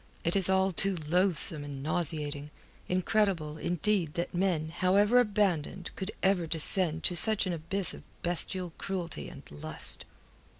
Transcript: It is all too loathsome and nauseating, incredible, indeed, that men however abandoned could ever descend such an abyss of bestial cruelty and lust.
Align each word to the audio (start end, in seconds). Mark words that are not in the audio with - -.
It 0.23 0.35
is 0.35 0.49
all 0.49 0.71
too 0.71 0.95
loathsome 0.95 1.63
and 1.63 1.83
nauseating, 1.83 2.49
incredible, 2.87 3.59
indeed, 3.59 4.15
that 4.15 4.33
men 4.33 4.69
however 4.69 5.19
abandoned 5.19 5.91
could 5.95 6.09
ever 6.23 6.47
descend 6.47 7.05
such 7.13 7.45
an 7.45 7.53
abyss 7.53 7.93
of 7.93 8.01
bestial 8.23 8.73
cruelty 8.79 9.29
and 9.29 9.43
lust. 9.51 10.05